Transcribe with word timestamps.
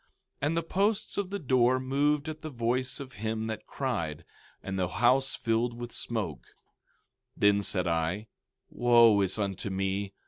16:4 0.41 0.47
And 0.47 0.57
the 0.57 0.63
posts 0.63 1.17
of 1.19 1.29
the 1.29 1.37
door 1.37 1.79
moved 1.79 2.27
at 2.27 2.41
the 2.41 2.49
voice 2.49 2.99
of 2.99 3.13
him 3.21 3.45
that 3.45 3.67
cried, 3.67 4.25
and 4.63 4.79
the 4.79 4.87
house 4.87 5.33
was 5.35 5.35
filled 5.35 5.77
with 5.77 5.91
smoke. 5.91 6.39
16:5 7.37 7.37
Then 7.37 7.61
said 7.61 7.85
I: 7.87 8.27
Wo 8.71 9.21
is 9.21 9.37
unto 9.37 9.69
me! 9.69 10.15